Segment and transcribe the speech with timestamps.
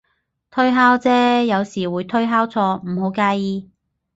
[0.49, 3.69] 推敲啫，有時會推敲錯，唔好介意